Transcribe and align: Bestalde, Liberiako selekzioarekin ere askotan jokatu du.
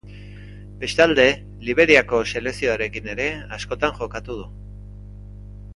Bestalde, 0.83 1.25
Liberiako 1.67 2.23
selekzioarekin 2.31 3.11
ere 3.15 3.27
askotan 3.59 3.95
jokatu 4.01 4.39
du. 4.43 4.49